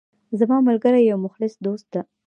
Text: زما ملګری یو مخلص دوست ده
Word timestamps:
زما 0.39 0.57
ملګری 0.67 1.01
یو 1.11 1.17
مخلص 1.25 1.53
دوست 1.65 1.87
ده 1.93 2.01